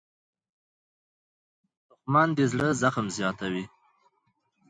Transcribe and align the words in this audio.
دښمن 1.89 2.27
د 2.37 2.39
زړه 2.51 2.67
زخم 2.81 3.05
زیاتوي 3.17 3.65